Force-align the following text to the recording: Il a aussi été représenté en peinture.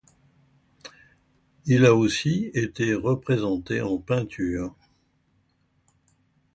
Il 1.67 1.85
a 1.85 1.93
aussi 1.93 2.49
été 2.55 2.95
représenté 2.95 3.81
en 3.81 3.99
peinture. 3.99 4.73